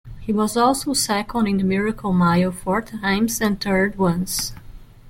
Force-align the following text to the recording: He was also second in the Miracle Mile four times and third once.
He 0.19 0.33
was 0.33 0.57
also 0.57 0.93
second 0.95 1.45
in 1.45 1.57
the 1.57 1.63
Miracle 1.63 2.11
Mile 2.11 2.51
four 2.51 2.81
times 2.81 3.39
and 3.39 3.61
third 3.61 3.99
once. 3.99 4.51